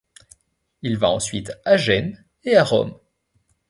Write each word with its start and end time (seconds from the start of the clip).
Il 0.81 0.97
va 0.97 1.11
ensuite 1.11 1.51
à 1.63 1.77
Gênes 1.77 2.25
et 2.43 2.55
à 2.55 2.63
Rome. 2.63 2.95